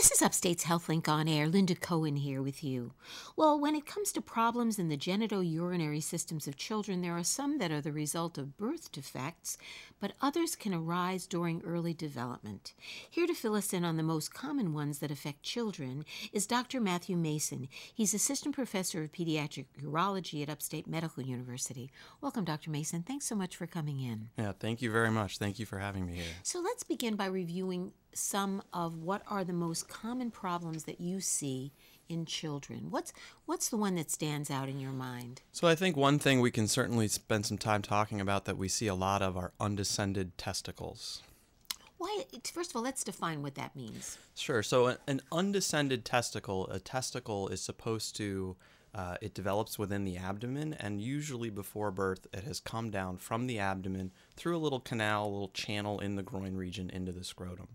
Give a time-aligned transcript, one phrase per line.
[0.00, 1.46] This is Upstate's HealthLink on air.
[1.46, 2.94] Linda Cohen here with you.
[3.36, 7.58] Well, when it comes to problems in the genitourinary systems of children, there are some
[7.58, 9.58] that are the result of birth defects,
[10.00, 12.72] but others can arise during early development.
[13.10, 16.80] Here to fill us in on the most common ones that affect children is Dr.
[16.80, 17.68] Matthew Mason.
[17.94, 21.90] He's assistant professor of pediatric urology at Upstate Medical University.
[22.22, 22.70] Welcome, Dr.
[22.70, 23.02] Mason.
[23.02, 24.30] Thanks so much for coming in.
[24.38, 25.36] Yeah, thank you very much.
[25.36, 26.24] Thank you for having me here.
[26.42, 31.20] So let's begin by reviewing some of what are the most common problems that you
[31.20, 31.72] see
[32.08, 32.88] in children.
[32.90, 33.12] What's
[33.46, 35.42] what's the one that stands out in your mind?
[35.52, 38.68] So I think one thing we can certainly spend some time talking about that we
[38.68, 41.22] see a lot of are undescended testicles.
[41.98, 44.18] Why first of all, let's define what that means.
[44.34, 44.62] Sure.
[44.62, 48.56] So an undescended testicle, a testicle is supposed to
[48.94, 53.46] uh, it develops within the abdomen, and usually before birth, it has come down from
[53.46, 57.24] the abdomen through a little canal, a little channel in the groin region into the
[57.24, 57.68] scrotum.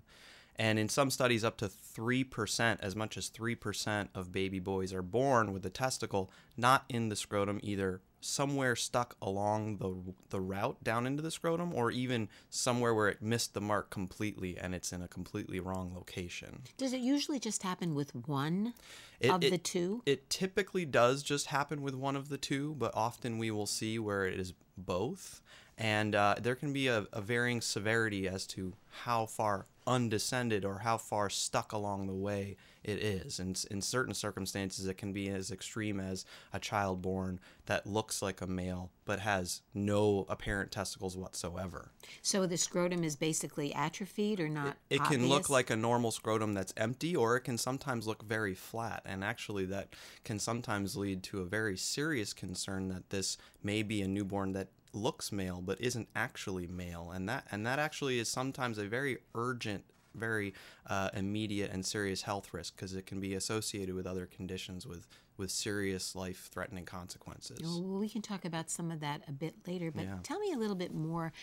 [0.58, 5.02] And in some studies, up to 3%, as much as 3% of baby boys are
[5.02, 9.96] born with a testicle not in the scrotum, either somewhere stuck along the,
[10.30, 14.58] the route down into the scrotum or even somewhere where it missed the mark completely
[14.58, 16.62] and it's in a completely wrong location.
[16.78, 18.74] Does it usually just happen with one
[19.20, 20.02] it, of it, the two?
[20.06, 24.00] It typically does just happen with one of the two, but often we will see
[24.00, 25.42] where it is both.
[25.78, 28.74] And uh, there can be a, a varying severity as to
[29.04, 33.40] how far undescended or how far stuck along the way it is.
[33.40, 38.22] And in certain circumstances, it can be as extreme as a child born that looks
[38.22, 41.92] like a male but has no apparent testicles whatsoever.
[42.22, 44.78] So the scrotum is basically atrophied or not?
[44.90, 48.24] It, it can look like a normal scrotum that's empty, or it can sometimes look
[48.24, 49.04] very flat.
[49.06, 49.90] And actually, that
[50.24, 54.70] can sometimes lead to a very serious concern that this may be a newborn that
[54.96, 59.18] looks male but isn't actually male and that and that actually is sometimes a very
[59.36, 59.84] urgent
[60.16, 60.54] very
[60.88, 65.08] uh, immediate and serious health risk because it can be associated with other conditions with
[65.38, 67.60] with serious life threatening consequences.
[67.62, 70.16] Well, we can talk about some of that a bit later, but yeah.
[70.24, 71.34] tell me a little bit more.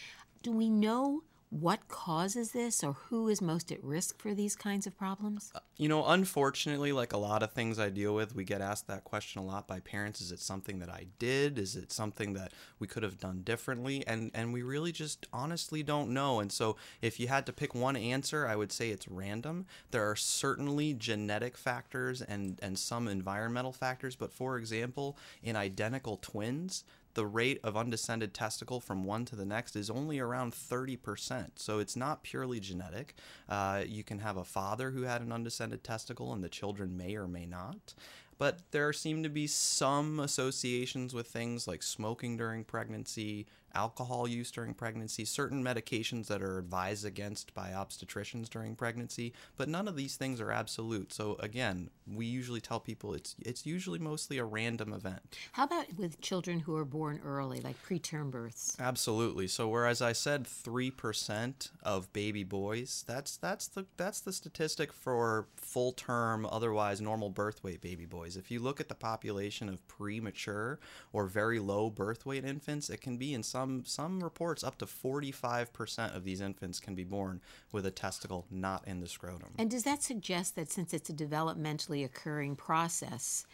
[0.42, 1.22] Do we know
[1.52, 5.52] what causes this or who is most at risk for these kinds of problems?
[5.54, 8.86] Uh, you know, unfortunately, like a lot of things I deal with, we get asked
[8.86, 10.22] that question a lot by parents.
[10.22, 11.58] Is it something that I did?
[11.58, 14.02] Is it something that we could have done differently?
[14.06, 16.40] And and we really just honestly don't know.
[16.40, 19.66] And so if you had to pick one answer, I would say it's random.
[19.90, 26.16] There are certainly genetic factors and and some environmental factors, but for example, in identical
[26.16, 26.84] twins,
[27.14, 31.50] the rate of undescended testicle from one to the next is only around 30%.
[31.56, 33.14] So it's not purely genetic.
[33.48, 37.16] Uh, you can have a father who had an undescended testicle, and the children may
[37.16, 37.94] or may not.
[38.38, 44.50] But there seem to be some associations with things like smoking during pregnancy, alcohol use
[44.50, 49.96] during pregnancy, certain medications that are advised against by obstetricians during pregnancy, but none of
[49.96, 51.12] these things are absolute.
[51.12, 55.36] So again, we usually tell people it's it's usually mostly a random event.
[55.52, 58.76] How about with children who are born early, like preterm births?
[58.78, 59.46] Absolutely.
[59.46, 65.46] So whereas I said 3% of baby boys, that's that's the that's the statistic for
[65.56, 68.36] full term otherwise normal birth weight baby boys.
[68.36, 70.78] If you look at the population of premature
[71.12, 74.78] or very low birth weight infants, it can be in some some some reports up
[74.78, 77.40] to 45% of these infants can be born
[77.70, 79.50] with a testicle not in the scrotum.
[79.58, 83.46] And does that suggest that since it's a developmentally occurring process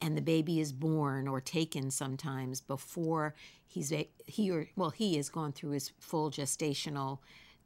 [0.00, 3.34] and the baby is born or taken sometimes before
[3.66, 3.92] he's
[4.26, 7.18] he or well he has gone through his full gestational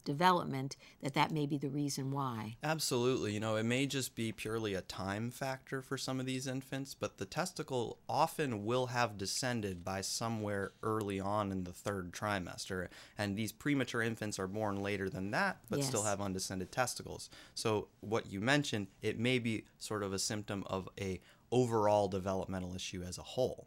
[0.07, 2.57] development that that may be the reason why.
[2.63, 3.35] Absolutely.
[3.35, 6.95] You know, it may just be purely a time factor for some of these infants,
[6.95, 12.89] but the testicle often will have descended by somewhere early on in the third trimester.
[13.19, 15.89] And these premature infants are born later than that, but yes.
[15.89, 17.29] still have undescended testicles.
[17.55, 22.75] So, what you mentioned, it may be sort of a symptom of a overall developmental
[22.75, 23.67] issue as a whole.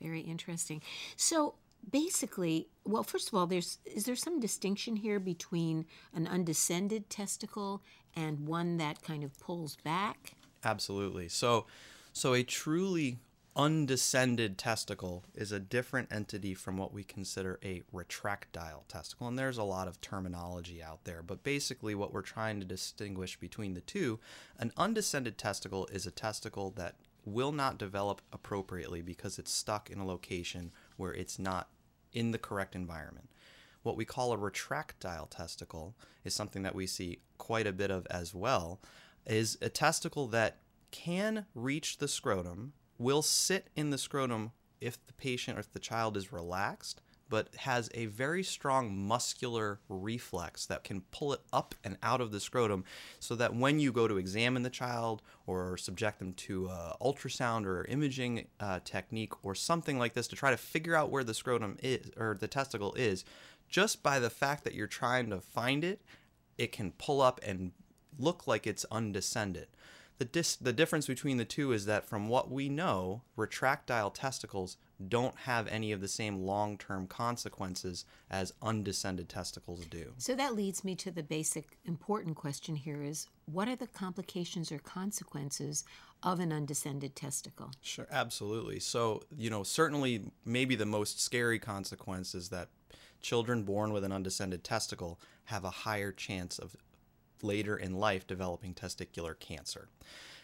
[0.00, 0.82] Very interesting.
[1.16, 1.54] So,
[1.88, 7.82] basically, well, first of all, there's is there some distinction here between an undescended testicle
[8.16, 10.34] and one that kind of pulls back?
[10.64, 11.28] Absolutely.
[11.28, 11.66] So,
[12.12, 13.18] so a truly
[13.56, 19.26] undescended testicle is a different entity from what we consider a retractile testicle.
[19.26, 23.38] And there's a lot of terminology out there, but basically, what we're trying to distinguish
[23.38, 24.18] between the two
[24.58, 29.98] an undescended testicle is a testicle that will not develop appropriately because it's stuck in
[29.98, 31.68] a location where it's not
[32.12, 33.30] in the correct environment.
[33.82, 38.06] What we call a retractile testicle is something that we see quite a bit of
[38.10, 38.80] as well,
[39.26, 40.58] is a testicle that
[40.90, 45.78] can reach the scrotum, will sit in the scrotum if the patient or if the
[45.78, 47.00] child is relaxed,
[47.30, 52.32] but has a very strong muscular reflex that can pull it up and out of
[52.32, 52.84] the scrotum
[53.20, 57.64] so that when you go to examine the child or subject them to uh, ultrasound
[57.64, 61.32] or imaging uh, technique or something like this to try to figure out where the
[61.32, 63.24] scrotum is or the testicle is,
[63.68, 66.02] just by the fact that you're trying to find it,
[66.58, 67.70] it can pull up and
[68.18, 69.68] look like it's undescended.
[70.18, 74.76] The, dis- the difference between the two is that from what we know, retractile testicles
[75.08, 80.12] don't have any of the same long term consequences as undescended testicles do.
[80.18, 84.70] So that leads me to the basic important question here is what are the complications
[84.70, 85.84] or consequences
[86.22, 87.70] of an undescended testicle?
[87.80, 88.80] Sure, absolutely.
[88.80, 92.68] So, you know, certainly maybe the most scary consequence is that
[93.20, 96.76] children born with an undescended testicle have a higher chance of
[97.42, 99.88] later in life developing testicular cancer.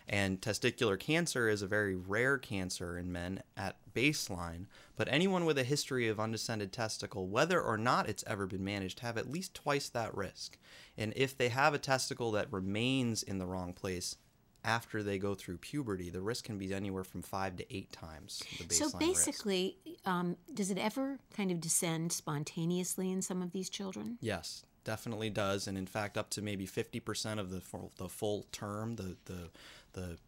[0.08, 4.67] And testicular cancer is a very rare cancer in men at baseline,
[4.97, 9.00] but anyone with a history of undescended testicle, whether or not it's ever been managed,
[9.00, 10.58] have at least twice that risk.
[10.97, 14.17] And if they have a testicle that remains in the wrong place,
[14.67, 18.43] after they go through puberty, the risk can be anywhere from five to eight times
[18.58, 23.53] the baseline So basically, um, does it ever kind of descend spontaneously in some of
[23.53, 24.19] these children?
[24.20, 28.08] Yes, definitely does, and in fact, up to maybe fifty percent of the full, the
[28.08, 29.50] full term, the the
[29.96, 30.19] the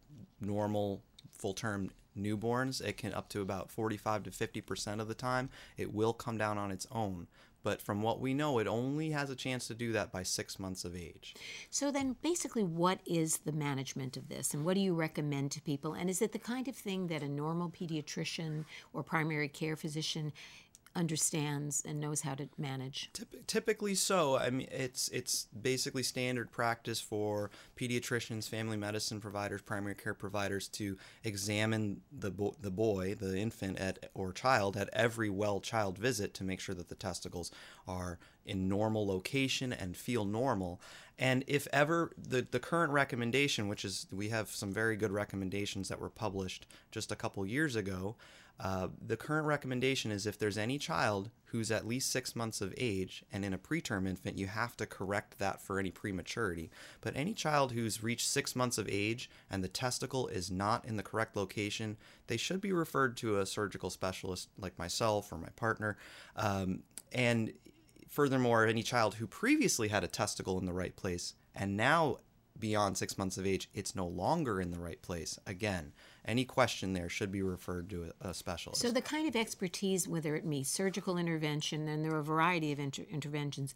[0.41, 1.01] normal
[1.31, 5.13] full term newborns, it can up to about forty five to fifty percent of the
[5.13, 7.27] time, it will come down on its own.
[7.61, 10.59] But from what we know, it only has a chance to do that by six
[10.59, 11.35] months of age.
[11.69, 15.61] So then, basically, what is the management of this, and what do you recommend to
[15.61, 15.93] people?
[15.93, 18.63] And is it the kind of thing that a normal pediatrician
[18.93, 20.31] or primary care physician
[20.99, 23.09] understands and knows how to manage.
[23.13, 24.37] Typ- typically so.
[24.37, 30.67] I mean, it's it's basically standard practice for pediatricians, family medicine providers, primary care providers
[30.69, 35.97] to examine the bo- the boy, the infant at or child at every well child
[35.97, 37.49] visit to make sure that the testicles
[37.87, 38.19] are
[38.49, 40.81] in normal location and feel normal.
[41.17, 45.89] And if ever the the current recommendation, which is we have some very good recommendations
[45.89, 48.15] that were published just a couple years ago.
[48.61, 52.73] Uh, the current recommendation is if there's any child who's at least six months of
[52.77, 56.69] age and in a preterm infant, you have to correct that for any prematurity.
[56.99, 60.97] But any child who's reached six months of age and the testicle is not in
[60.97, 61.95] the correct location,
[62.27, 65.97] they should be referred to a surgical specialist like myself or my partner.
[66.35, 67.53] Um, and
[68.09, 72.17] furthermore, any child who previously had a testicle in the right place and now
[72.59, 75.39] beyond six months of age, it's no longer in the right place.
[75.47, 75.93] Again,
[76.25, 78.81] any question there should be referred to a, specialist.
[78.81, 82.71] So, the kind of expertise, whether it be surgical intervention, and there are a variety
[82.71, 83.73] of inter- interventions,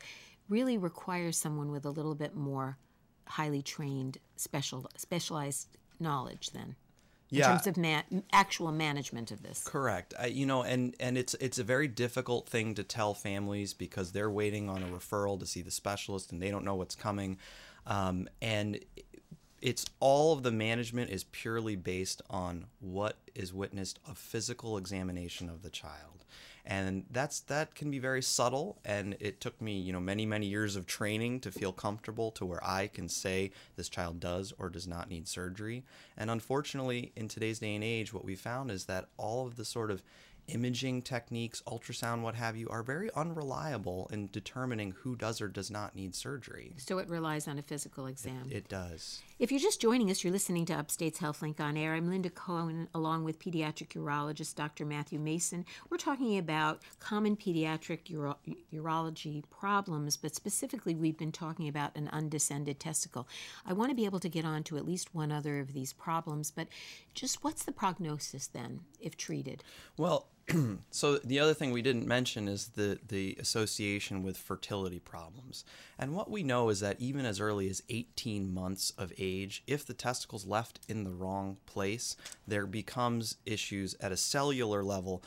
[0.49, 2.77] really requires someone with a little bit more
[3.25, 5.69] highly trained, special, specialized
[5.99, 6.75] knowledge then.
[7.33, 7.47] In Yeah.
[7.47, 9.63] terms of man- actual management of this.
[9.63, 10.13] Correct.
[10.19, 14.11] I, you know, and and it's it's a very difficult thing to tell families because
[14.11, 17.39] they're waiting on a referral to see the specialist and they don't know what's coming,
[17.87, 18.79] um, and
[19.61, 25.49] it's all of the management is purely based on what is witnessed a physical examination
[25.49, 26.25] of the child
[26.65, 28.79] and that's that can be very subtle.
[28.85, 32.45] And it took me you know many many years of training to feel comfortable to
[32.45, 35.83] where i can say this child does or does not need surgery.
[36.17, 39.65] And unfortunately in today's day and age what we found is that all of the
[39.65, 40.01] sort of
[40.47, 45.71] imaging techniques ultrasound what have you are very unreliable in determining who does or does
[45.71, 46.73] not need surgery.
[46.77, 48.49] So it relies on a physical exam.
[48.51, 51.95] it does If you're just joining us, you're listening to Upstate's HealthLink on Air.
[51.95, 54.85] I'm Linda Cohen, along with pediatric urologist Dr.
[54.85, 55.65] Matthew Mason.
[55.89, 58.37] We're talking about common pediatric uro-
[58.71, 63.27] urology problems, but specifically, we've been talking about an undescended testicle.
[63.65, 65.93] I want to be able to get on to at least one other of these
[65.93, 66.67] problems, but
[67.15, 69.63] just what's the prognosis then if treated?
[69.97, 70.27] Well,
[70.91, 75.63] so the other thing we didn't mention is the the association with fertility problems.
[75.97, 79.85] And what we know is that even as early as 18 months of age, if
[79.85, 85.23] the testicles left in the wrong place, there becomes issues at a cellular level.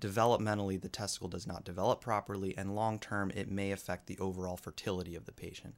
[0.00, 4.56] Developmentally, the testicle does not develop properly, and long term, it may affect the overall
[4.56, 5.74] fertility of the patient.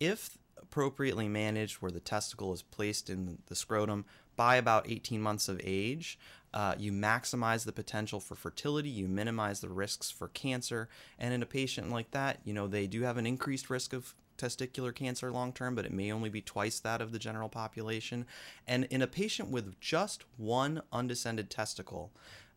[0.00, 5.48] If appropriately managed, where the testicle is placed in the scrotum by about 18 months
[5.48, 6.18] of age,
[6.56, 11.42] uh, you maximize the potential for fertility, you minimize the risks for cancer, and in
[11.42, 15.30] a patient like that, you know, they do have an increased risk of testicular cancer
[15.30, 18.24] long term, but it may only be twice that of the general population.
[18.66, 22.10] And in a patient with just one undescended testicle,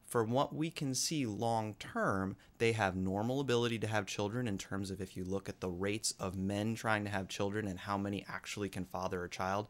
[0.05, 4.57] from what we can see long term, they have normal ability to have children in
[4.57, 7.79] terms of if you look at the rates of men trying to have children and
[7.79, 9.67] how many actually can father a child,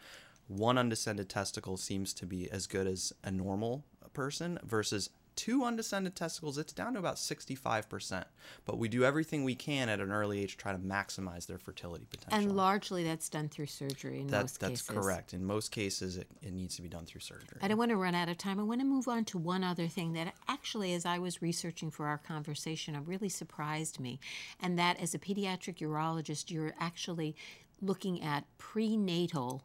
[0.47, 6.17] one undescended testicle seems to be as good as a normal person versus two undescended
[6.17, 8.25] testicles, it's down to about 65%.
[8.65, 11.57] But we do everything we can at an early age to try to maximize their
[11.57, 12.37] fertility potential.
[12.37, 15.01] And largely that's done through surgery in that, most that's cases.
[15.01, 15.33] correct.
[15.33, 17.57] In most cases, it, it needs to be done through surgery.
[17.61, 18.59] I don't want to run out of time.
[18.59, 21.89] I want to move on to one other thing that actually, as I was researching
[21.89, 24.19] for our conversation, it really surprised me.
[24.59, 27.33] And that as a pediatric urologist, you're actually
[27.81, 29.63] looking at prenatal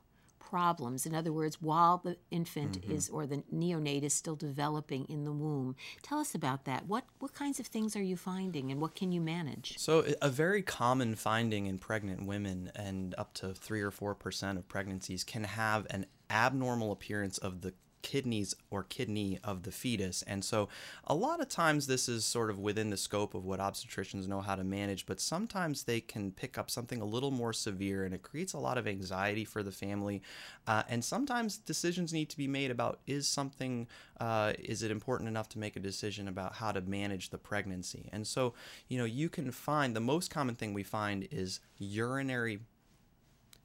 [0.48, 1.06] problems.
[1.06, 2.92] In other words, while the infant Mm-hmm.
[2.92, 5.76] is or the neonate is still developing in the womb.
[6.02, 6.86] Tell us about that.
[6.86, 9.78] What what kinds of things are you finding and what can you manage?
[9.78, 14.68] So, a very common finding in pregnant women, and up to 3 or 4% of
[14.68, 17.74] pregnancies, can have an abnormal appearance of the
[18.04, 20.22] kidneys or kidney of the fetus.
[20.26, 20.68] And so,
[21.04, 24.42] a lot of times, this is sort of within the scope of what obstetricians know
[24.42, 28.14] how to manage, but sometimes they can pick up something a little more severe, and
[28.14, 30.20] it creates a lot of anxiety for the family.
[30.66, 33.88] Uh, and sometimes decisions need to be made about is something,
[34.20, 38.10] uh, is it important enough to make a decision about how to manage the pregnancy?
[38.12, 38.52] And so,
[38.86, 42.60] you know, you can find the most common thing we find is urinary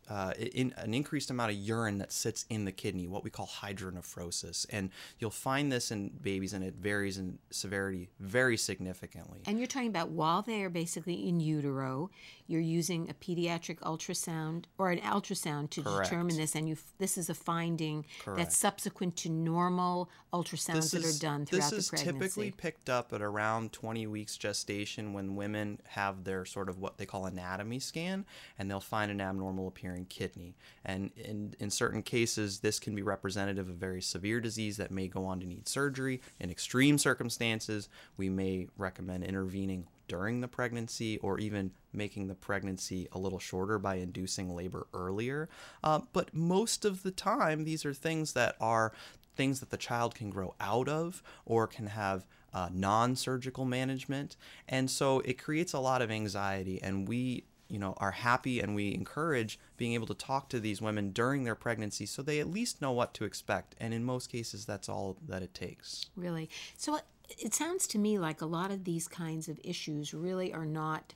[0.10, 3.48] uh, in an increased amount of urine that sits in the kidney, what we call
[3.48, 4.66] hydronephrosis.
[4.72, 4.90] And
[5.20, 9.42] you'll find this in babies, and it varies in severity very significantly.
[9.46, 12.10] And you're talking about while they are basically in utero,
[12.48, 16.10] you're using a pediatric ultrasound or an ultrasound to Correct.
[16.10, 18.38] determine this, and you this is a finding Correct.
[18.38, 21.76] that's subsequent to normal ultrasounds that are done throughout the pregnancy.
[21.76, 26.70] this is typically picked up at around 20 weeks gestation when women have their sort
[26.70, 28.26] of what they call anatomy scan
[28.58, 29.68] and they'll find an abnormal
[30.00, 34.78] appearing kidney and in, in certain cases this can be representative of very severe disease
[34.78, 40.42] that may go on to need surgery in extreme circumstances we may recommend intervening during
[40.42, 45.48] the pregnancy or even making the pregnancy a little shorter by inducing labor earlier.
[45.84, 48.92] Uh, but most of the time, these are things that are
[49.36, 52.26] things that the child can grow out of or can have
[52.56, 54.36] uh, non surgical management.
[54.68, 56.82] And so it creates a lot of anxiety.
[56.82, 60.82] And we you know are happy and we encourage being able to talk to these
[60.82, 64.32] women during their pregnancy so they at least know what to expect and in most
[64.32, 66.50] cases that's all that it takes Really.
[66.78, 67.04] So it,
[67.38, 71.14] it sounds to me like a lot of these kinds of issues really are not,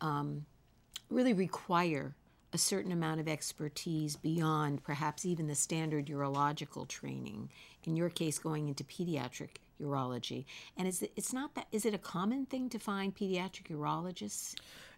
[0.00, 0.46] um,
[1.08, 2.14] really require
[2.52, 7.48] a certain amount of expertise beyond perhaps even the standard urological training.
[7.84, 10.44] In your case, going into pediatric urology.
[10.76, 14.54] And is it, it's not that, is it a common thing to find pediatric urologists?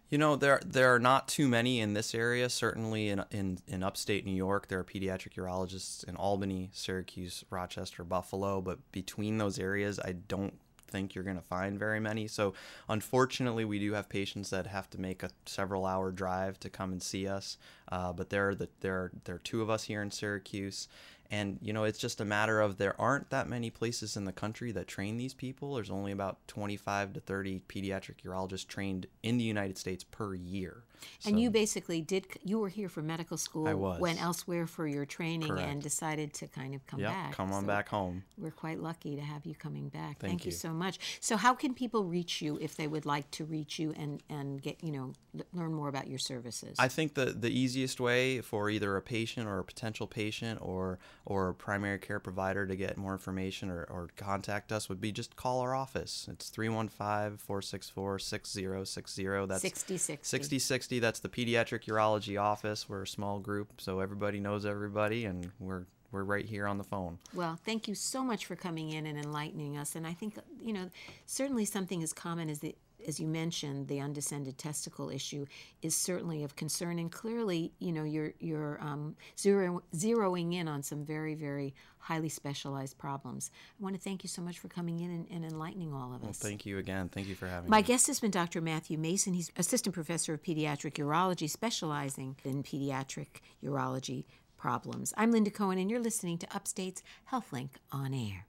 [0.09, 2.47] You know, there there are not too many in this area.
[2.49, 8.03] Certainly in in, in upstate New York, there are pediatric urologists in Albany, Syracuse, Rochester,
[8.03, 8.61] Buffalo.
[8.61, 10.53] But between those areas, I don't
[10.87, 12.27] think you're going to find very many.
[12.27, 12.53] So,
[12.87, 16.91] unfortunately, we do have patients that have to make a several hour drive to come
[16.91, 17.57] and see us.
[17.91, 20.87] Uh, but there are the there are, there are two of us here in Syracuse.
[21.33, 24.31] And you know, it's just a matter of there aren't that many places in the
[24.31, 25.73] country that train these people.
[25.73, 30.83] There's only about 25 to 30 pediatric urologists trained in the United States per year.
[31.25, 33.99] And you basically did, you were here for medical school, I was.
[33.99, 37.31] went elsewhere for your training, and decided to kind of come Yep, back.
[37.33, 38.23] come on So back home.
[38.37, 40.19] We're quite lucky to have you coming back.
[40.19, 40.49] Thank you.
[40.51, 40.55] you.
[40.57, 40.99] so much.
[41.19, 44.61] So, how can people reach you if they would like to reach you and, and
[44.61, 45.13] get, you know,
[45.53, 46.77] learn more about your services?
[46.79, 50.99] I think the the easiest way for either a patient or a potential patient or
[51.25, 55.11] or a primary care provider to get more information or, or contact us would be
[55.11, 56.27] just call our office.
[56.29, 59.47] It's 315-464-6060.
[59.47, 60.27] That's 6060.
[60.27, 60.99] 6060.
[60.99, 62.89] That's the pediatric urology office.
[62.89, 66.83] We're a small group, so everybody knows everybody and we're we're right here on the
[66.83, 67.17] phone.
[67.33, 69.95] Well, thank you so much for coming in and enlightening us.
[69.95, 70.91] And I think, you know,
[71.25, 72.75] certainly something as common as the
[73.07, 75.45] as you mentioned, the undescended testicle issue
[75.81, 76.99] is certainly of concern.
[76.99, 82.29] And clearly, you know, you're you're um, zero, zeroing in on some very, very highly
[82.29, 83.49] specialized problems.
[83.79, 86.21] I want to thank you so much for coming in and, and enlightening all of
[86.21, 86.23] us.
[86.23, 87.09] Well, Thank you again.
[87.09, 87.81] Thank you for having My me.
[87.81, 88.61] My guest has been Dr.
[88.61, 89.33] Matthew Mason.
[89.33, 94.25] He's assistant professor of pediatric urology, specializing in pediatric urology
[94.57, 95.13] problems.
[95.17, 98.47] I'm Linda Cohen, and you're listening to Upstate's HealthLink on Air.